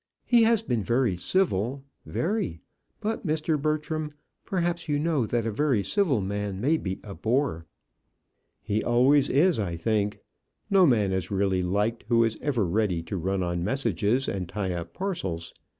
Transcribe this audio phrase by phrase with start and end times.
[0.25, 2.59] He has been very civil, very;
[3.01, 3.61] but, Mr.
[3.61, 4.09] Bertram,
[4.45, 7.67] perhaps you know that a very civil man may be a bore."
[8.63, 10.17] "He always is, I think.
[10.71, 14.73] No man is really liked who is ever ready to run on messages and tie
[14.73, 15.53] up parcels.